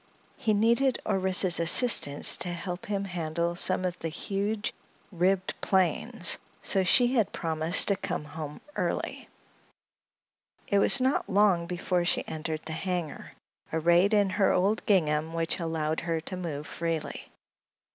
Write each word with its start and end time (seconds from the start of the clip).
He 0.35 0.55
needed 0.55 0.97
Orissa's 1.05 1.59
assistance 1.59 2.35
to 2.37 2.49
help 2.49 2.87
him 2.87 3.05
handle 3.05 3.55
some 3.55 3.85
of 3.85 3.99
the 3.99 4.09
huge 4.09 4.73
ribbed 5.11 5.53
planes, 5.61 6.37
and 6.39 6.65
so 6.67 6.83
she 6.83 7.13
had 7.13 7.31
promised 7.31 7.89
to 7.89 7.95
come 7.95 8.25
home 8.25 8.61
early. 8.75 9.29
It 10.67 10.79
was 10.79 11.01
not 11.01 11.29
long 11.29 11.67
before 11.67 12.03
she 12.03 12.27
entered 12.27 12.65
the 12.65 12.73
hangar, 12.73 13.33
arrayed 13.71 14.15
in 14.15 14.31
her 14.31 14.51
old 14.51 14.83
gingham, 14.87 15.33
which 15.33 15.59
allowed 15.59 15.99
her 15.99 16.19
to 16.19 16.35
move 16.35 16.65
freely. 16.65 17.29